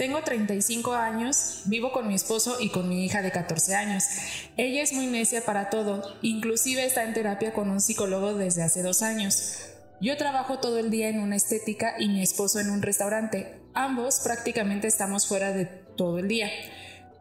Tengo 0.00 0.22
35 0.22 0.94
años, 0.94 1.60
vivo 1.66 1.92
con 1.92 2.08
mi 2.08 2.14
esposo 2.14 2.56
y 2.58 2.70
con 2.70 2.88
mi 2.88 3.04
hija 3.04 3.20
de 3.20 3.30
14 3.30 3.74
años. 3.74 4.04
Ella 4.56 4.80
es 4.82 4.94
muy 4.94 5.06
necia 5.06 5.44
para 5.44 5.68
todo, 5.68 6.16
inclusive 6.22 6.86
está 6.86 7.04
en 7.04 7.12
terapia 7.12 7.52
con 7.52 7.68
un 7.68 7.82
psicólogo 7.82 8.32
desde 8.32 8.62
hace 8.62 8.82
dos 8.82 9.02
años. 9.02 9.58
Yo 10.00 10.16
trabajo 10.16 10.58
todo 10.58 10.78
el 10.78 10.88
día 10.90 11.10
en 11.10 11.20
una 11.20 11.36
estética 11.36 11.96
y 11.98 12.08
mi 12.08 12.22
esposo 12.22 12.60
en 12.60 12.70
un 12.70 12.80
restaurante. 12.80 13.60
Ambos 13.74 14.20
prácticamente 14.24 14.86
estamos 14.88 15.26
fuera 15.28 15.52
de 15.52 15.66
todo 15.66 16.18
el 16.18 16.28
día. 16.28 16.48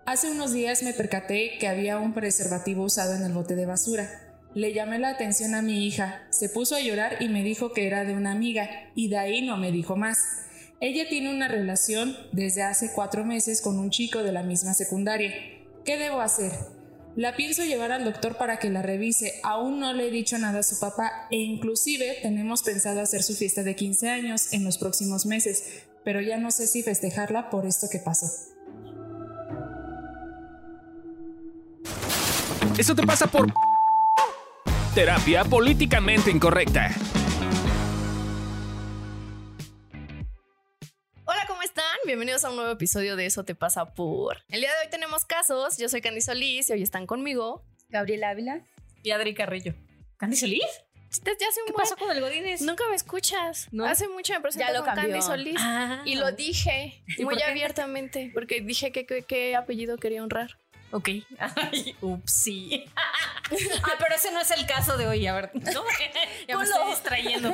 Hace 0.06 0.32
unos 0.32 0.54
días 0.54 0.82
me 0.82 0.94
percaté 0.94 1.58
que 1.60 1.68
había 1.68 1.98
un 1.98 2.14
preservativo 2.14 2.86
usado 2.86 3.14
en 3.14 3.24
el 3.24 3.34
bote 3.34 3.58
de 3.58 3.66
basura. 3.66 4.10
Le 4.56 4.72
llamé 4.72 5.00
la 5.00 5.10
atención 5.10 5.54
a 5.54 5.62
mi 5.62 5.86
hija, 5.86 6.24
se 6.30 6.48
puso 6.48 6.78
a 6.78 6.80
llorar 6.80 7.18
y 7.20 7.28
me 7.28 7.44
dijo 7.44 7.74
que 7.74 7.88
era 7.88 8.06
de 8.06 8.14
una 8.14 8.32
amiga, 8.32 8.70
y 8.96 9.10
de 9.10 9.18
ahí 9.18 9.42
no 9.42 9.58
me 9.58 9.74
dijo 9.74 9.98
más. 9.98 10.48
Ella 10.82 11.10
tiene 11.10 11.30
una 11.30 11.50
relación 11.50 12.16
desde 12.32 12.64
hace 12.64 12.92
cuatro 12.94 13.26
meses 13.26 13.62
con 13.62 13.78
un 13.78 13.90
chico 13.90 14.24
de 14.24 14.32
la 14.32 14.44
misma 14.44 14.74
secundaria. 14.74 15.34
¿Qué 15.84 15.98
debo 15.98 16.22
hacer? 16.22 16.54
La 17.18 17.36
pienso 17.36 17.66
llevar 17.66 17.92
al 17.92 18.06
doctor 18.06 18.38
para 18.38 18.60
que 18.60 18.70
la 18.70 18.82
revise. 18.82 19.42
Aún 19.44 19.82
no 19.82 19.92
le 19.92 20.08
he 20.08 20.12
dicho 20.12 20.38
nada 20.38 20.60
a 20.60 20.64
su 20.64 20.80
papá 20.80 21.28
e 21.32 21.36
inclusive 21.36 22.20
tenemos 22.22 22.64
pensado 22.64 23.02
hacer 23.02 23.24
su 23.24 23.34
fiesta 23.34 23.62
de 23.64 23.76
15 23.76 24.10
años 24.10 24.54
en 24.54 24.64
los 24.64 24.78
próximos 24.78 25.26
meses, 25.26 25.84
pero 26.06 26.22
ya 26.22 26.38
no 26.38 26.50
sé 26.50 26.66
si 26.66 26.82
festejarla 26.82 27.50
por 27.50 27.66
esto 27.66 27.88
que 27.92 28.00
pasó. 28.00 28.28
Eso 32.78 32.96
te 32.96 33.06
pasa 33.06 33.28
por 33.28 33.52
terapia 34.96 35.44
políticamente 35.44 36.32
incorrecta. 36.32 36.96
Bienvenidos 42.10 42.44
a 42.44 42.50
un 42.50 42.56
nuevo 42.56 42.72
episodio 42.72 43.16
de 43.16 43.28
Eso 43.28 43.44
te 43.44 43.54
pasa 43.54 43.94
por. 43.94 44.44
El 44.50 44.62
día 44.62 44.72
de 44.72 44.86
hoy 44.86 44.90
tenemos 44.90 45.26
casos. 45.26 45.78
Yo 45.78 45.90
soy 45.90 46.02
Candy 46.02 46.22
Solís 46.22 46.68
y 46.72 46.74
hoy 46.74 46.82
están 46.82 47.06
conmigo 47.06 47.64
Gabriela 47.88 48.32
Ávila 48.32 48.64
y 49.04 49.12
Adri 49.12 49.36
Carrillo. 49.36 49.76
¿Candy 50.18 50.36
Solís? 50.36 50.64
¿Qué 51.24 51.36
pasó 51.78 51.96
con 51.98 52.10
el 52.10 52.20
Godínez? 52.20 52.62
Nunca 52.62 52.84
me 52.90 52.96
escuchas. 52.96 53.68
Hace 53.86 54.08
mucho 54.08 54.34
me 54.34 54.42
presenté 54.42 54.74
con 54.74 54.86
Candy 54.86 55.22
Solís 55.22 55.60
ah. 55.60 56.02
y 56.04 56.16
lo 56.16 56.32
dije 56.32 57.04
muy 57.20 57.40
abiertamente 57.44 58.32
porque 58.34 58.62
dije 58.62 58.92
que 58.92 59.06
qué 59.06 59.56
apellido 59.56 59.98
quería 59.98 60.24
honrar. 60.24 60.58
Ok. 60.90 61.10
Ay, 61.38 61.96
upsí. 62.02 62.86
ah, 62.96 63.94
pero 64.00 64.16
ese 64.16 64.32
no 64.32 64.42
es 64.42 64.50
el 64.50 64.66
caso 64.66 64.98
de 64.98 65.06
hoy. 65.06 65.28
A 65.28 65.36
ver, 65.36 65.52
¿no? 65.54 65.84
ya 66.48 66.58
me 66.58 66.64
estoy 66.64 66.90
distrayendo. 66.90 67.54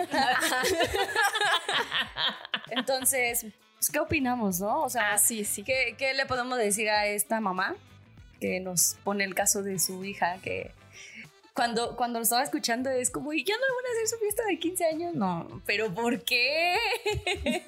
Entonces, 2.69 3.47
pues, 3.85 3.91
¿qué 3.91 3.99
opinamos, 3.99 4.59
no? 4.59 4.83
O 4.83 4.89
sea, 4.89 5.13
ah, 5.13 5.17
sí, 5.19 5.45
sí. 5.45 5.63
¿qué, 5.63 5.95
¿qué, 5.97 6.13
le 6.15 6.25
podemos 6.25 6.57
decir 6.57 6.89
a 6.89 7.05
esta 7.05 7.39
mamá 7.39 7.75
que 8.39 8.59
nos 8.59 8.95
pone 9.03 9.23
el 9.23 9.35
caso 9.35 9.61
de 9.61 9.77
su 9.77 10.03
hija 10.03 10.39
que 10.43 10.71
cuando, 11.53 11.95
cuando 11.95 12.17
lo 12.19 12.23
estaba 12.23 12.43
escuchando 12.43 12.89
es 12.89 13.11
como, 13.11 13.31
¿y 13.31 13.43
ya 13.43 13.53
no 13.53 13.61
van 13.61 13.85
a 13.85 13.91
hacer 13.91 14.07
su 14.07 14.17
fiesta 14.17 14.43
de 14.49 14.59
15 14.59 14.85
años? 14.85 15.13
No, 15.13 15.61
pero 15.67 15.93
¿por 15.93 16.23
qué? 16.23 16.75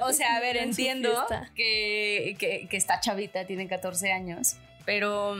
o 0.00 0.12
sea, 0.12 0.36
a 0.36 0.40
ver, 0.40 0.56
entiendo 0.56 1.26
que, 1.54 2.36
que, 2.38 2.66
que 2.68 2.76
está 2.76 3.00
chavita, 3.00 3.46
tiene 3.46 3.68
14 3.68 4.12
años, 4.12 4.56
pero 4.84 5.36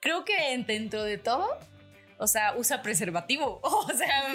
creo 0.00 0.26
que 0.26 0.62
dentro 0.66 1.02
de 1.02 1.16
todo 1.16 1.58
o 2.18 2.26
sea, 2.26 2.54
usa 2.56 2.82
preservativo. 2.82 3.60
O 3.88 3.92
sea, 3.96 4.34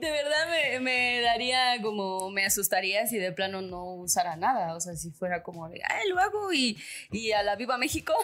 de 0.00 0.10
verdad 0.10 0.80
me, 0.80 1.20
daría 1.20 1.82
como, 1.82 2.30
me 2.30 2.44
asustaría 2.44 3.06
si 3.06 3.18
de 3.18 3.32
plano 3.32 3.62
no 3.62 3.94
usara 3.94 4.36
nada. 4.36 4.76
O 4.76 4.80
sea, 4.80 4.94
si 4.94 5.10
fuera 5.10 5.42
como 5.42 5.68
de, 5.68 5.82
lo 6.08 6.20
hago 6.20 6.52
y, 6.52 6.78
y 7.10 7.32
a 7.32 7.42
la 7.42 7.56
Viva 7.56 7.78
México, 7.78 8.14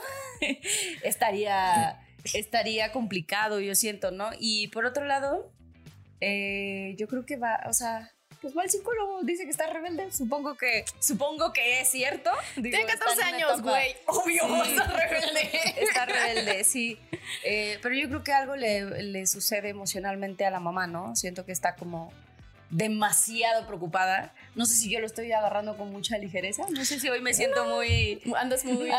estaría, 1.03 2.01
estaría 2.33 2.93
complicado, 2.93 3.59
yo 3.61 3.75
siento, 3.75 4.13
¿no? 4.13 4.31
Y 4.39 4.69
por 4.69 4.85
otro 4.87 5.05
lado, 5.05 5.53
eh, 6.21 6.95
yo 6.97 7.09
creo 7.09 7.27
que 7.27 7.37
va, 7.37 7.61
o 7.69 7.73
sea, 7.73 8.13
pues 8.45 8.55
va 8.55 8.63
el 8.63 8.69
psicólogo, 8.69 9.23
dice 9.23 9.45
que 9.45 9.51
está 9.51 9.67
rebelde. 9.69 10.13
Supongo 10.13 10.55
que, 10.55 10.85
supongo 10.99 11.55
que 11.55 11.81
es 11.81 11.89
cierto. 11.89 12.31
Tiene 12.53 12.85
14 12.85 13.23
años, 13.23 13.63
güey. 13.63 13.97
Obvio, 14.05 14.63
está 14.65 14.87
rebelde. 14.87 15.51
Está 15.79 16.05
rebelde, 16.05 16.63
sí. 16.65 16.99
Eh, 17.43 17.79
pero 17.81 17.95
yo 17.95 18.07
creo 18.09 18.23
que 18.23 18.33
algo 18.35 18.55
le, 18.55 19.03
le 19.03 19.27
sucede 19.27 19.71
emocionalmente 19.71 20.45
a 20.45 20.51
la 20.51 20.61
mamá, 20.61 20.87
¿no? 20.87 21.17
Siento 21.17 21.47
que 21.47 21.53
está 21.53 21.75
como 21.75 22.13
demasiado 22.69 23.67
preocupada. 23.67 24.35
No 24.55 24.67
sé 24.67 24.75
si 24.75 24.91
yo 24.91 25.01
lo 25.01 25.07
estoy 25.07 25.33
agarrando 25.33 25.79
con 25.79 25.91
mucha 25.91 26.19
ligereza. 26.19 26.65
No 26.69 26.85
sé 26.85 27.01
si 27.01 27.09
hoy 27.09 27.23
me 27.23 27.33
siento 27.33 27.65
muy. 27.65 28.21
Andas 28.37 28.67
muy. 28.67 28.91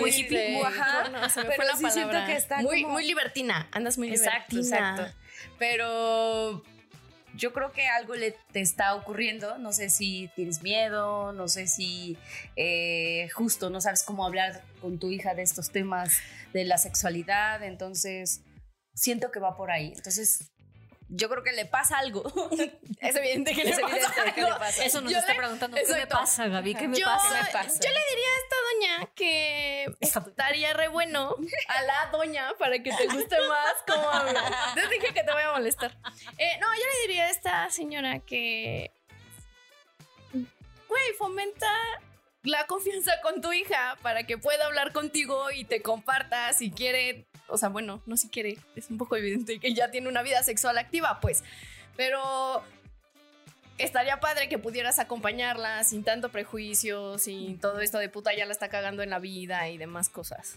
muy, 0.00 0.10
hippie. 0.10 0.56
Muy, 0.56 0.62
ajá, 0.64 1.12
pero 1.34 1.76
sí 1.76 1.90
siento 1.92 2.26
que 2.26 2.34
está. 2.34 2.60
Muy, 2.60 2.84
muy 2.84 3.06
libertina. 3.06 3.68
Andas 3.70 3.98
muy 3.98 4.10
exacto, 4.10 4.56
libertina. 4.56 4.90
Exacto. 4.90 5.16
Pero 5.60 6.64
yo 7.34 7.52
creo 7.52 7.72
que 7.72 7.88
algo 7.88 8.14
le 8.14 8.36
te 8.52 8.60
está 8.60 8.94
ocurriendo, 8.94 9.58
no 9.58 9.72
sé 9.72 9.90
si 9.90 10.30
tienes 10.34 10.62
miedo, 10.62 11.32
no 11.32 11.48
sé 11.48 11.66
si 11.66 12.16
eh, 12.56 13.28
justo 13.34 13.70
no 13.70 13.80
sabes 13.80 14.02
cómo 14.02 14.24
hablar 14.24 14.62
con 14.80 14.98
tu 14.98 15.10
hija 15.10 15.34
de 15.34 15.42
estos 15.42 15.70
temas 15.70 16.18
de 16.52 16.64
la 16.64 16.78
sexualidad, 16.78 17.62
entonces 17.62 18.42
siento 18.94 19.30
que 19.30 19.40
va 19.40 19.56
por 19.56 19.70
ahí. 19.70 19.92
Entonces, 19.94 20.50
yo 21.10 21.28
creo 21.28 21.42
que 21.42 21.52
le 21.52 21.66
pasa 21.66 21.98
algo. 21.98 22.22
Es 23.00 23.16
evidente 23.16 23.54
que, 23.54 23.64
le, 23.64 23.72
pasa 24.58 24.84
Eso 24.84 25.00
nos 25.00 25.10
está 25.10 25.34
preguntando. 25.34 25.74
¿Qué 25.74 25.90
me 25.90 26.06
pasa, 26.06 26.46
Gaby? 26.48 26.74
¿Qué 26.74 26.86
me, 26.86 27.00
pasa? 27.00 27.62
Yo 27.62 27.88
le 27.88 28.00
diría 28.10 28.28
a 28.28 28.38
esta 28.42 28.56
doña 28.68 29.10
que 29.14 29.96
estaría 30.00 30.74
re 30.74 30.88
bueno 30.88 31.34
a 31.68 31.82
la 31.82 32.10
doña 32.12 32.52
para 32.58 32.82
que 32.82 32.92
te 32.92 33.06
guste 33.06 33.36
más 33.48 33.74
como 33.86 34.02
Yo 34.76 34.88
dije 34.90 35.14
que 35.14 35.22
te 35.22 35.32
voy 35.32 35.42
a 35.42 35.52
molestar. 35.52 35.96
Eh, 36.36 36.58
no, 36.60 36.66
yo 36.74 36.82
le 36.92 37.08
diría 37.08 37.09
esta 37.40 37.70
señora 37.70 38.18
que. 38.20 38.90
Güey, 40.32 41.12
fomenta 41.16 41.70
la 42.42 42.66
confianza 42.66 43.12
con 43.22 43.40
tu 43.40 43.52
hija 43.52 43.96
para 44.02 44.24
que 44.24 44.36
pueda 44.36 44.66
hablar 44.66 44.92
contigo 44.92 45.50
y 45.50 45.64
te 45.64 45.80
comparta 45.82 46.52
si 46.52 46.70
quiere 46.70 47.26
o 47.48 47.58
sea, 47.58 47.68
bueno, 47.68 48.02
no 48.06 48.16
si 48.16 48.28
quiere, 48.28 48.58
es 48.76 48.90
un 48.90 48.98
poco 48.98 49.16
evidente 49.16 49.58
que 49.58 49.74
ya 49.74 49.90
tiene 49.90 50.08
una 50.08 50.22
vida 50.22 50.42
sexual 50.42 50.78
activa, 50.78 51.18
pues, 51.20 51.42
pero 51.96 52.62
estaría 53.78 54.20
padre 54.20 54.48
que 54.48 54.58
pudieras 54.58 54.98
acompañarla 54.98 55.82
sin 55.84 56.04
tanto 56.04 56.30
prejuicio, 56.30 57.18
sin 57.18 57.58
todo 57.58 57.80
esto 57.80 57.98
de 57.98 58.08
puta 58.08 58.34
ya 58.34 58.46
la 58.46 58.52
está 58.52 58.68
cagando 58.68 59.02
en 59.02 59.10
la 59.10 59.18
vida 59.18 59.68
y 59.68 59.78
demás 59.78 60.08
cosas. 60.08 60.56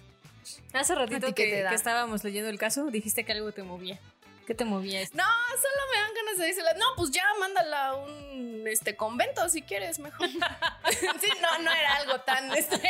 Hace 0.73 0.94
ratito 0.94 1.33
que, 1.33 1.45
que, 1.50 1.73
estábamos 1.73 2.23
leyendo 2.23 2.50
el 2.50 2.59
caso, 2.59 2.91
dijiste 2.91 3.23
que 3.23 3.31
algo 3.31 3.51
te 3.51 3.63
movía. 3.63 4.00
¿Qué 4.46 4.54
te 4.54 4.66
movía 4.66 5.02
esto? 5.02 5.18
No, 5.18 5.24
solo 5.24 5.92
me 5.92 6.02
dan 6.02 6.14
ganas 6.14 6.38
de 6.38 6.46
decirle, 6.46 6.70
no, 6.78 6.86
pues 6.98 7.12
ya 7.12 7.24
mándala 7.40 7.88
a 7.88 7.96
un 7.96 8.68
este 8.68 8.96
convento 8.96 9.48
si 9.50 9.62
quieres, 9.62 10.00
mejor. 10.00 10.28
sí, 11.22 11.30
no, 11.42 11.59
no 11.64 11.72
era 11.72 11.96
algo 11.98 12.20
tan, 12.22 12.52
este, 12.54 12.81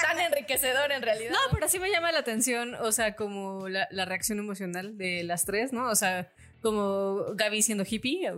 tan 0.00 0.20
enriquecedor 0.20 0.92
en 0.92 1.02
realidad. 1.02 1.32
No, 1.32 1.38
pero 1.52 1.68
sí 1.68 1.78
me 1.78 1.90
llama 1.90 2.12
la 2.12 2.20
atención, 2.20 2.74
o 2.74 2.92
sea, 2.92 3.16
como 3.16 3.68
la, 3.68 3.88
la 3.90 4.04
reacción 4.04 4.38
emocional 4.38 4.96
de 4.96 5.22
las 5.24 5.44
tres, 5.44 5.72
¿no? 5.72 5.88
O 5.88 5.94
sea, 5.94 6.30
como 6.62 7.24
Gaby 7.34 7.62
siendo 7.62 7.84
hippie, 7.88 8.32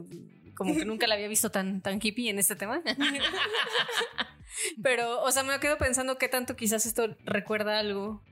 como 0.56 0.74
que 0.74 0.84
nunca 0.84 1.06
la 1.06 1.14
había 1.14 1.28
visto 1.28 1.50
tan, 1.50 1.80
tan 1.80 2.00
hippie 2.02 2.30
en 2.30 2.38
este 2.38 2.56
tema. 2.56 2.82
pero, 4.82 5.22
o 5.22 5.30
sea, 5.30 5.42
me 5.42 5.58
quedo 5.60 5.78
pensando 5.78 6.18
qué 6.18 6.28
tanto 6.28 6.56
quizás 6.56 6.86
esto 6.86 7.16
recuerda 7.24 7.78
algo 7.78 8.22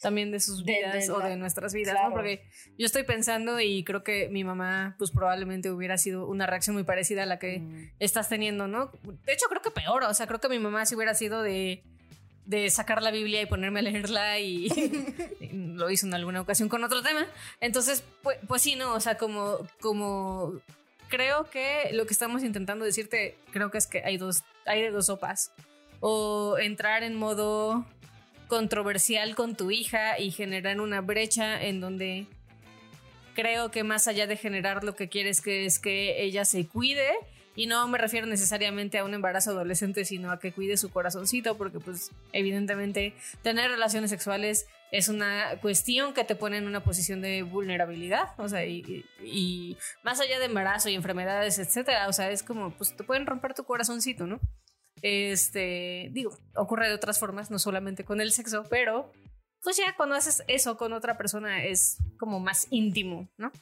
también 0.00 0.30
de 0.30 0.40
sus 0.40 0.64
vidas 0.64 1.08
o 1.08 1.18
de 1.20 1.36
nuestras 1.36 1.72
vidas, 1.72 1.96
¿no? 2.02 2.12
Porque 2.12 2.44
yo 2.78 2.86
estoy 2.86 3.04
pensando 3.04 3.60
y 3.60 3.84
creo 3.84 4.04
que 4.04 4.28
mi 4.28 4.44
mamá, 4.44 4.96
pues 4.98 5.10
probablemente 5.10 5.70
hubiera 5.70 5.98
sido 5.98 6.26
una 6.26 6.46
reacción 6.46 6.74
muy 6.74 6.84
parecida 6.84 7.22
a 7.22 7.26
la 7.26 7.38
que 7.38 7.60
mm. 7.60 7.90
estás 7.98 8.28
teniendo, 8.28 8.68
¿no? 8.68 8.90
De 9.24 9.32
hecho, 9.32 9.46
creo 9.48 9.62
que 9.62 9.70
peor, 9.70 10.04
o 10.04 10.14
sea, 10.14 10.26
creo 10.26 10.40
que 10.40 10.48
mi 10.48 10.58
mamá 10.58 10.84
sí 10.86 10.94
hubiera 10.94 11.14
sido 11.14 11.42
de, 11.42 11.82
de 12.46 12.68
sacar 12.70 13.02
la 13.02 13.10
Biblia 13.10 13.40
y 13.42 13.46
ponerme 13.46 13.80
a 13.80 13.82
leerla 13.82 14.38
y, 14.38 14.68
lo 15.52 15.90
hizo 15.90 16.06
en 16.06 16.14
alguna 16.14 16.40
ocasión 16.40 16.68
con 16.68 16.84
otro 16.84 17.02
tema. 17.02 17.26
Entonces, 17.60 18.04
pues, 18.22 18.38
pues 18.46 18.62
sí, 18.62 18.76
¿no? 18.76 18.94
O 18.94 19.00
sea, 19.00 19.16
como, 19.16 19.58
como 19.80 20.60
creo 21.08 21.48
que 21.50 21.90
lo 21.92 22.06
que 22.06 22.12
estamos 22.12 22.42
intentando 22.42 22.84
decirte, 22.84 23.36
creo 23.52 23.70
que 23.70 23.78
es 23.78 23.86
que 23.86 24.02
hay 24.04 24.16
dos, 24.16 24.44
hay 24.66 24.82
de 24.82 24.90
dos 24.90 25.06
sopas. 25.06 25.52
O 26.00 26.58
entrar 26.58 27.02
en 27.02 27.14
modo 27.14 27.86
controversial 28.48 29.34
con 29.34 29.56
tu 29.56 29.70
hija 29.70 30.18
y 30.18 30.30
generar 30.30 30.80
una 30.80 31.00
brecha 31.00 31.62
en 31.62 31.80
donde 31.80 32.26
creo 33.34 33.70
que 33.70 33.84
más 33.84 34.06
allá 34.08 34.26
de 34.26 34.36
generar 34.36 34.84
lo 34.84 34.94
que 34.94 35.08
quieres 35.08 35.40
que 35.40 35.66
es 35.66 35.78
que 35.78 36.22
ella 36.22 36.44
se 36.44 36.66
cuide 36.66 37.08
y 37.56 37.66
no 37.66 37.86
me 37.86 37.98
refiero 37.98 38.26
necesariamente 38.26 38.98
a 38.98 39.04
un 39.04 39.14
embarazo 39.14 39.50
adolescente, 39.50 40.04
sino 40.04 40.32
a 40.32 40.40
que 40.40 40.52
cuide 40.52 40.76
su 40.76 40.90
corazoncito, 40.90 41.56
porque 41.56 41.78
pues 41.78 42.10
evidentemente 42.32 43.14
tener 43.42 43.70
relaciones 43.70 44.10
sexuales 44.10 44.66
es 44.90 45.08
una 45.08 45.60
cuestión 45.60 46.14
que 46.14 46.24
te 46.24 46.34
pone 46.34 46.58
en 46.58 46.66
una 46.66 46.82
posición 46.82 47.20
de 47.20 47.42
vulnerabilidad, 47.42 48.28
o 48.38 48.48
sea, 48.48 48.64
y, 48.66 49.76
más 50.02 50.20
allá 50.20 50.38
de 50.38 50.46
embarazo 50.46 50.88
y 50.88 50.94
enfermedades, 50.94 51.58
etcétera, 51.58 52.08
o 52.08 52.12
sea, 52.12 52.30
es 52.30 52.42
como, 52.42 52.70
pues 52.72 52.96
te 52.96 53.04
pueden 53.04 53.26
romper 53.26 53.54
tu 53.54 53.64
corazoncito, 53.64 54.26
¿no? 54.26 54.40
Este, 55.06 56.08
digo, 56.12 56.34
ocurre 56.56 56.88
de 56.88 56.94
otras 56.94 57.18
formas, 57.18 57.50
no 57.50 57.58
solamente 57.58 58.06
con 58.06 58.22
el 58.22 58.32
sexo, 58.32 58.64
pero 58.70 59.12
pues 59.62 59.76
ya 59.76 59.94
cuando 59.98 60.14
haces 60.14 60.42
eso 60.48 60.78
con 60.78 60.94
otra 60.94 61.18
persona 61.18 61.62
es 61.62 61.98
como 62.18 62.40
más 62.40 62.66
íntimo, 62.70 63.28
¿no? 63.36 63.52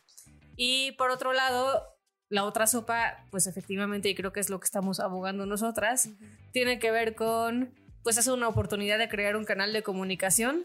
Y 0.55 0.93
por 0.93 1.11
otro 1.11 1.33
lado, 1.33 1.83
la 2.29 2.45
otra 2.45 2.69
sopa, 2.69 3.27
pues 3.33 3.49
efectivamente, 3.49 4.09
y 4.09 4.15
creo 4.15 4.33
que 4.33 4.39
es 4.39 4.51
lo 4.51 4.61
que 4.61 4.67
estamos 4.67 5.01
abogando 5.01 5.45
nosotras, 5.45 6.11
tiene 6.53 6.79
que 6.79 6.93
ver 6.93 7.17
con, 7.17 7.75
pues 8.05 8.19
es 8.19 8.29
una 8.29 8.47
oportunidad 8.47 9.01
de 9.01 9.09
crear 9.09 9.35
un 9.35 9.45
canal 9.45 9.73
de 9.73 9.83
comunicación 9.83 10.63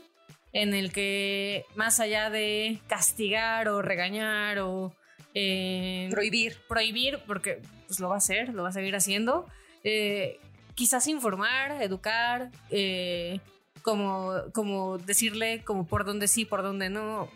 en 0.53 0.75
el 0.75 0.93
que 0.93 1.65
más 1.73 1.99
allá 1.99 2.29
de 2.29 2.79
castigar 2.87 3.67
o 3.67 3.81
regañar 3.81 4.59
o 4.59 4.93
eh, 5.33 6.07
prohibir, 6.11 6.55
prohibir, 6.67 7.17
porque 7.25 7.63
pues 7.87 7.99
lo 7.99 8.09
va 8.09 8.15
a 8.15 8.19
hacer, 8.19 8.53
lo 8.53 8.61
va 8.61 8.69
a 8.69 8.73
seguir 8.73 8.95
haciendo, 8.95 9.47
eh, 9.83 10.39
quizás 10.77 11.07
informar, 11.07 11.81
educar, 11.81 12.51
eh, 12.69 13.39
como, 13.81 14.43
como 14.53 14.99
decirle 14.99 15.63
como 15.63 15.87
por 15.87 16.05
dónde 16.05 16.27
sí, 16.27 16.45
por 16.45 16.61
dónde 16.61 16.91
no, 16.91 17.29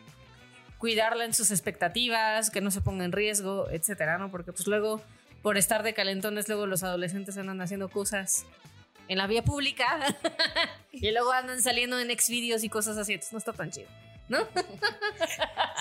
cuidarla 0.77 1.25
en 1.25 1.33
sus 1.33 1.49
expectativas, 1.49 2.51
que 2.51 2.61
no 2.61 2.69
se 2.69 2.81
ponga 2.81 3.03
en 3.03 3.11
riesgo, 3.11 3.67
etcétera, 3.71 4.19
¿no? 4.19 4.29
Porque 4.29 4.53
pues 4.53 4.67
luego, 4.67 5.01
por 5.41 5.57
estar 5.57 5.81
de 5.81 5.95
calentones, 5.95 6.47
luego 6.49 6.67
los 6.67 6.83
adolescentes 6.83 7.35
andan 7.35 7.59
haciendo 7.61 7.89
cosas 7.89 8.45
en 9.07 9.17
la 9.17 9.25
vía 9.25 9.43
pública 9.43 10.15
y 10.91 11.09
luego 11.09 11.31
andan 11.31 11.63
saliendo 11.63 11.99
en 11.99 12.11
exvideos 12.11 12.63
y 12.63 12.69
cosas 12.69 12.95
así, 12.97 13.13
entonces 13.13 13.33
no 13.33 13.39
está 13.39 13.53
tan 13.53 13.71
chido. 13.71 13.89
¿No? 14.29 14.37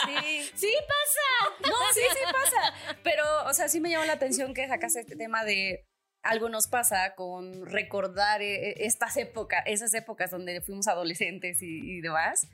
Sí. 0.07 0.51
Sí 0.55 0.75
pasa. 0.89 1.71
No, 1.71 1.77
sí, 1.93 2.01
sí 2.01 2.33
pasa. 2.33 2.97
Pero, 3.03 3.23
o 3.47 3.53
sea, 3.53 3.69
sí 3.69 3.81
me 3.81 3.91
llama 3.91 4.07
la 4.07 4.15
atención 4.15 4.55
que 4.55 4.67
sacas 4.67 4.97
este 4.97 5.15
tema 5.15 5.45
de 5.45 5.85
algo 6.23 6.49
nos 6.49 6.67
pasa 6.67 7.15
con 7.15 7.67
recordar 7.67 8.43
eh, 8.43 8.85
estas 8.85 9.17
épocas, 9.17 9.63
esas 9.67 9.95
épocas 9.95 10.31
donde 10.31 10.61
fuimos 10.61 10.87
adolescentes 10.89 11.59
y, 11.63 12.01
demás. 12.01 12.47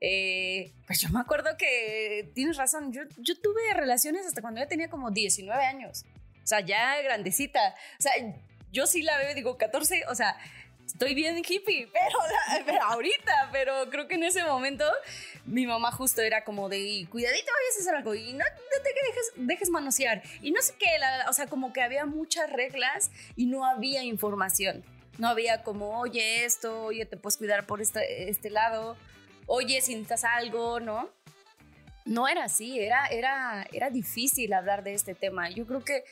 Eh, 0.00 0.72
pues 0.86 1.00
yo 1.00 1.08
me 1.10 1.20
acuerdo 1.20 1.56
que 1.58 2.30
tienes 2.34 2.56
razón, 2.56 2.92
yo, 2.92 3.02
yo 3.18 3.38
tuve 3.40 3.74
relaciones 3.74 4.26
hasta 4.26 4.40
cuando 4.40 4.60
yo 4.60 4.68
tenía 4.68 4.88
como 4.88 5.10
19 5.10 5.62
años. 5.64 6.04
O 6.42 6.46
sea, 6.46 6.60
ya 6.60 7.00
grandecita. 7.02 7.74
O 7.98 8.02
sea, 8.02 8.12
yo 8.72 8.86
sí 8.86 9.02
la 9.02 9.18
veo 9.18 9.34
digo 9.34 9.58
14, 9.58 10.04
o 10.08 10.14
sea, 10.14 10.36
estoy 10.92 11.14
bien 11.14 11.36
hippie, 11.38 11.88
pero, 12.66 12.82
ahorita, 12.82 13.48
pero 13.52 13.88
creo 13.90 14.08
que 14.08 14.16
en 14.16 14.24
ese 14.24 14.42
momento 14.44 14.84
mi 15.46 15.66
mamá 15.66 15.92
justo 15.92 16.20
era 16.20 16.44
como 16.44 16.68
de, 16.68 17.06
cuidadito, 17.10 17.46
vayas 17.46 17.76
a 17.76 17.80
hacer 17.80 17.94
algo 17.96 18.14
y 18.14 18.32
no, 18.32 18.44
te 18.82 19.46
dejes, 19.46 19.70
manosear. 19.70 20.22
Y 20.42 20.50
no 20.50 20.60
sé 20.62 20.74
qué, 20.78 20.86
o 21.28 21.32
sea, 21.32 21.46
como 21.46 21.72
que 21.72 21.82
había 21.82 22.06
muchas 22.06 22.50
reglas 22.50 23.10
y 23.36 23.46
no 23.46 23.64
había 23.64 24.02
información. 24.02 24.84
No 25.18 25.28
había 25.28 25.62
como, 25.62 25.98
oye 25.98 26.44
esto, 26.44 26.84
oye, 26.84 27.04
te 27.04 27.16
puedes 27.16 27.36
cuidar 27.36 27.66
por 27.66 27.80
este, 27.80 28.28
este 28.28 28.50
lado, 28.50 28.96
oye, 29.46 29.80
si 29.80 29.94
necesitas 29.94 30.24
algo, 30.24 30.80
¿no? 30.80 31.10
No 32.04 32.26
era 32.26 32.44
así, 32.44 32.80
era, 32.80 33.06
era, 33.06 33.66
era 33.72 33.90
difícil 33.90 34.52
hablar 34.52 34.82
de 34.82 34.94
este 34.94 35.14
tema. 35.14 35.50
Yo 35.50 35.66
creo 35.66 35.84
que 35.84 36.04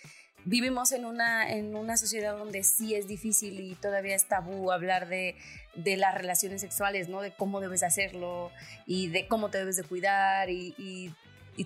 vivimos 0.49 0.93
en 0.93 1.05
una, 1.05 1.51
en 1.53 1.77
una 1.77 1.97
sociedad 1.97 2.37
donde 2.37 2.65
sí 2.65 2.95
es 2.95 3.07
difícil 3.07 3.61
y 3.61 3.75
todavía 3.75 4.15
es 4.15 4.27
tabú 4.27 4.73
hablar 4.73 5.09
de, 5.09 5.37
de 5.75 5.97
las 5.97 6.15
relaciones 6.15 6.63
sexuales, 6.63 7.09
¿no? 7.09 7.21
De 7.21 7.33
cómo 7.33 7.61
debes 7.61 7.83
hacerlo 7.83 8.51
y 8.87 9.09
de 9.09 9.29
cómo 9.29 9.51
te 9.51 9.59
debes 9.59 9.77
de 9.77 9.85
cuidar 9.85 10.49
y, 10.49 10.75
y, 10.79 11.15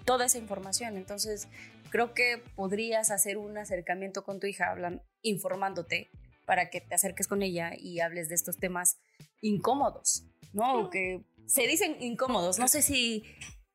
toda 0.05 0.25
esa 0.25 0.39
información. 0.39 0.97
Entonces, 0.97 1.49
creo 1.91 2.13
que 2.13 2.43
podrías 2.57 3.11
hacer 3.11 3.37
un 3.37 3.57
acercamiento 3.57 4.25
con 4.25 4.41
tu 4.41 4.47
hija 4.47 4.71
hablan, 4.71 5.03
informándote 5.21 6.11
para 6.45 6.71
que 6.71 6.81
te 6.81 6.95
acerques 6.95 7.29
con 7.29 7.43
ella 7.43 7.73
y 7.77 8.01
hables 8.01 8.29
de 8.29 8.35
estos 8.35 8.59
temas 8.59 8.99
incómodos, 9.43 10.25
¿no? 10.53 10.91
Que 10.91 11.25
se 11.47 11.67
dicen 11.67 11.99
incómodos. 12.01 12.59
No 12.59 12.67
sé 12.69 12.83
si 12.83 13.25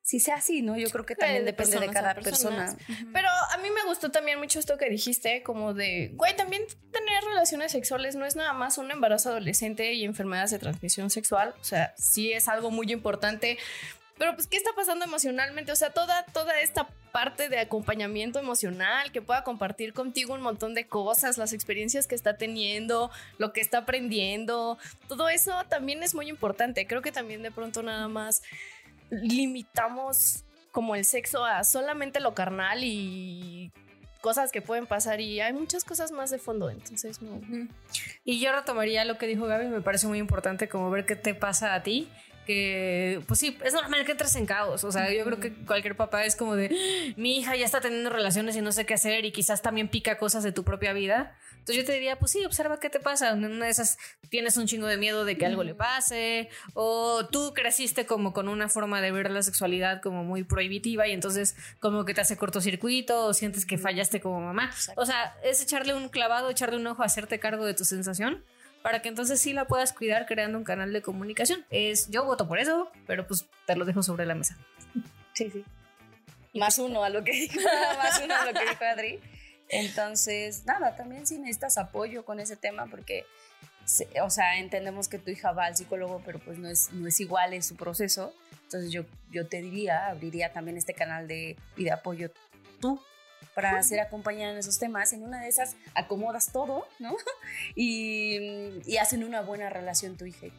si 0.08 0.20
sea 0.20 0.36
así, 0.36 0.62
¿no? 0.62 0.78
Yo 0.78 0.88
creo 0.88 1.04
que 1.04 1.14
también 1.14 1.44
depende 1.44 1.78
de 1.78 1.90
cada 1.90 2.14
persona. 2.14 2.74
Pero 3.12 3.28
a 3.28 3.58
mí 3.58 3.68
me 3.68 3.84
gustó 3.86 4.10
también 4.10 4.38
mucho 4.38 4.58
esto 4.58 4.78
que 4.78 4.88
dijiste, 4.88 5.42
como 5.42 5.74
de, 5.74 6.12
güey, 6.14 6.34
también 6.34 6.62
tener 6.90 7.22
relaciones 7.24 7.72
sexuales 7.72 8.16
no 8.16 8.24
es 8.24 8.34
nada 8.34 8.54
más 8.54 8.78
un 8.78 8.90
embarazo 8.90 9.28
adolescente 9.28 9.92
y 9.92 10.06
enfermedades 10.06 10.50
de 10.50 10.60
transmisión 10.60 11.10
sexual. 11.10 11.54
O 11.60 11.64
sea, 11.64 11.92
sí 11.98 12.32
es 12.32 12.48
algo 12.48 12.70
muy 12.70 12.90
importante. 12.90 13.58
Pero 14.16 14.34
pues, 14.34 14.46
¿qué 14.46 14.56
está 14.56 14.70
pasando 14.74 15.04
emocionalmente? 15.04 15.72
O 15.72 15.76
sea, 15.76 15.90
toda, 15.90 16.24
toda 16.32 16.58
esta 16.58 16.88
parte 17.12 17.50
de 17.50 17.58
acompañamiento 17.58 18.38
emocional, 18.38 19.12
que 19.12 19.20
pueda 19.20 19.44
compartir 19.44 19.92
contigo 19.92 20.32
un 20.32 20.40
montón 20.40 20.74
de 20.74 20.86
cosas, 20.86 21.36
las 21.36 21.52
experiencias 21.52 22.06
que 22.06 22.14
está 22.14 22.38
teniendo, 22.38 23.10
lo 23.36 23.52
que 23.52 23.60
está 23.60 23.78
aprendiendo, 23.78 24.78
todo 25.06 25.28
eso 25.28 25.64
también 25.68 26.02
es 26.02 26.14
muy 26.14 26.28
importante. 26.28 26.86
Creo 26.86 27.02
que 27.02 27.12
también 27.12 27.42
de 27.42 27.50
pronto 27.50 27.82
nada 27.82 28.08
más 28.08 28.42
limitamos 29.10 30.44
como 30.72 30.94
el 30.94 31.04
sexo 31.04 31.44
a 31.44 31.64
solamente 31.64 32.20
lo 32.20 32.34
carnal 32.34 32.80
y 32.82 33.72
cosas 34.20 34.50
que 34.50 34.62
pueden 34.62 34.86
pasar 34.86 35.20
y 35.20 35.40
hay 35.40 35.52
muchas 35.52 35.84
cosas 35.84 36.12
más 36.12 36.30
de 36.30 36.38
fondo, 36.38 36.70
entonces 36.70 37.22
no. 37.22 37.40
Y 38.24 38.40
yo 38.40 38.52
retomaría 38.52 39.04
lo 39.04 39.16
que 39.16 39.26
dijo 39.26 39.46
Gaby, 39.46 39.68
me 39.68 39.80
parece 39.80 40.06
muy 40.06 40.18
importante 40.18 40.68
como 40.68 40.90
ver 40.90 41.06
qué 41.06 41.16
te 41.16 41.34
pasa 41.34 41.74
a 41.74 41.82
ti 41.82 42.08
que, 42.48 43.20
pues 43.28 43.40
sí, 43.40 43.58
es 43.62 43.74
normal 43.74 44.06
que 44.06 44.12
entres 44.12 44.34
en 44.34 44.46
caos. 44.46 44.82
O 44.82 44.90
sea, 44.90 45.12
yo 45.12 45.22
creo 45.26 45.38
que 45.38 45.52
cualquier 45.66 45.98
papá 45.98 46.24
es 46.24 46.34
como 46.34 46.56
de, 46.56 47.14
mi 47.18 47.36
hija 47.36 47.54
ya 47.56 47.66
está 47.66 47.82
teniendo 47.82 48.08
relaciones 48.08 48.56
y 48.56 48.62
no 48.62 48.72
sé 48.72 48.86
qué 48.86 48.94
hacer 48.94 49.26
y 49.26 49.32
quizás 49.32 49.60
también 49.60 49.88
pica 49.88 50.16
cosas 50.16 50.44
de 50.44 50.50
tu 50.50 50.64
propia 50.64 50.94
vida. 50.94 51.36
Entonces 51.58 51.76
yo 51.76 51.84
te 51.84 51.92
diría, 51.92 52.18
pues 52.18 52.32
sí, 52.32 52.42
observa 52.46 52.80
qué 52.80 52.88
te 52.88 53.00
pasa. 53.00 53.32
En 53.32 53.44
una 53.44 53.66
de 53.66 53.70
esas 53.70 53.98
tienes 54.30 54.56
un 54.56 54.66
chingo 54.66 54.86
de 54.86 54.96
miedo 54.96 55.26
de 55.26 55.36
que 55.36 55.44
algo 55.44 55.62
le 55.62 55.74
pase 55.74 56.48
o 56.72 57.26
tú 57.26 57.52
creciste 57.52 58.06
como 58.06 58.32
con 58.32 58.48
una 58.48 58.70
forma 58.70 59.02
de 59.02 59.12
ver 59.12 59.30
la 59.30 59.42
sexualidad 59.42 60.00
como 60.00 60.24
muy 60.24 60.42
prohibitiva 60.42 61.06
y 61.06 61.12
entonces 61.12 61.54
como 61.80 62.06
que 62.06 62.14
te 62.14 62.22
hace 62.22 62.38
cortocircuito 62.38 63.26
o 63.26 63.34
sientes 63.34 63.66
que 63.66 63.76
fallaste 63.76 64.22
como 64.22 64.40
mamá. 64.40 64.70
O 64.96 65.04
sea, 65.04 65.36
es 65.44 65.62
echarle 65.62 65.92
un 65.92 66.08
clavado, 66.08 66.48
echarle 66.48 66.78
un 66.78 66.86
ojo, 66.86 67.02
hacerte 67.02 67.38
cargo 67.38 67.66
de 67.66 67.74
tu 67.74 67.84
sensación 67.84 68.42
para 68.82 69.02
que 69.02 69.08
entonces 69.08 69.40
sí 69.40 69.52
la 69.52 69.66
puedas 69.66 69.92
cuidar 69.92 70.26
creando 70.26 70.58
un 70.58 70.64
canal 70.64 70.92
de 70.92 71.02
comunicación. 71.02 71.64
Es, 71.70 72.08
yo 72.10 72.24
voto 72.24 72.48
por 72.48 72.58
eso, 72.58 72.90
pero 73.06 73.26
pues 73.26 73.46
te 73.66 73.76
lo 73.76 73.84
dejo 73.84 74.02
sobre 74.02 74.26
la 74.26 74.34
mesa. 74.34 74.56
Sí, 75.34 75.50
sí. 75.50 75.64
Más 76.54 76.78
uno 76.78 77.04
a 77.04 77.10
lo 77.10 77.22
que 77.24 77.32
dijo, 77.32 77.60
más 77.98 78.20
uno 78.22 78.34
a 78.34 78.46
lo 78.46 78.52
que 78.52 78.68
dijo 78.68 78.84
Adri. 78.84 79.20
Entonces, 79.68 80.64
nada, 80.64 80.96
también 80.96 81.26
si 81.26 81.38
necesitas 81.38 81.76
apoyo 81.78 82.24
con 82.24 82.40
ese 82.40 82.56
tema, 82.56 82.86
porque, 82.86 83.26
o 84.22 84.30
sea, 84.30 84.58
entendemos 84.58 85.08
que 85.08 85.18
tu 85.18 85.30
hija 85.30 85.52
va 85.52 85.66
al 85.66 85.76
psicólogo, 85.76 86.22
pero 86.24 86.38
pues 86.38 86.58
no 86.58 86.68
es, 86.68 86.90
no 86.92 87.06
es 87.06 87.20
igual 87.20 87.52
en 87.52 87.62
su 87.62 87.76
proceso. 87.76 88.34
Entonces 88.64 88.90
yo, 88.90 89.04
yo 89.30 89.46
te 89.46 89.60
diría, 89.60 90.08
abriría 90.08 90.52
también 90.52 90.76
este 90.76 90.94
canal 90.94 91.28
de, 91.28 91.56
y 91.76 91.84
de 91.84 91.92
apoyo 91.92 92.30
tú 92.80 93.00
para 93.54 93.82
ser 93.82 94.00
acompañada 94.00 94.52
en 94.52 94.58
esos 94.58 94.78
temas. 94.78 95.12
En 95.12 95.22
una 95.22 95.40
de 95.40 95.48
esas 95.48 95.76
acomodas 95.94 96.52
todo, 96.52 96.86
¿no? 96.98 97.16
Y, 97.74 98.80
y 98.86 98.96
hacen 98.98 99.24
una 99.24 99.40
buena 99.40 99.70
relación 99.70 100.16
tu 100.16 100.26
hija 100.26 100.46
y 100.46 100.52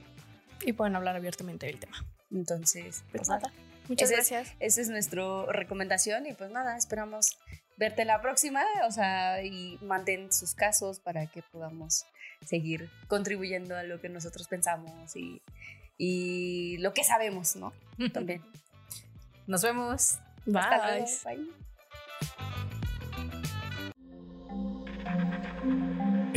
Y 0.66 0.74
pueden 0.74 0.96
hablar 0.96 1.16
abiertamente 1.16 1.66
del 1.66 1.80
tema. 1.80 2.06
Entonces, 2.32 3.04
pues, 3.12 3.28
pues 3.28 3.30
nada. 3.30 3.52
Muchas 3.88 4.12
gracias. 4.12 4.54
esa 4.60 4.82
es 4.82 4.90
nuestra 4.90 5.46
recomendación 5.48 6.28
y 6.28 6.34
pues 6.34 6.52
nada, 6.52 6.78
esperamos 6.78 7.40
verte 7.78 8.06
la 8.06 8.22
próxima, 8.22 8.64
o 8.86 8.92
sea, 8.92 9.44
y 9.44 9.80
mantén 9.82 10.32
sus 10.32 10.54
casos 10.54 11.00
para 11.00 11.26
que 11.26 11.42
podamos 11.42 12.06
seguir 12.46 12.90
contribuyendo 13.08 13.76
a 13.76 13.84
lo 13.84 14.00
que 14.00 14.10
nosotros 14.10 14.48
pensamos 14.48 15.16
y, 15.16 15.42
y 15.98 16.78
lo 16.78 16.94
que 16.94 17.04
sabemos, 17.04 17.56
¿no? 17.56 17.74
También. 18.14 18.44
Nos 19.48 19.64
vemos. 19.64 20.20
Bye. 20.46 21.06
Bye. 21.26 21.69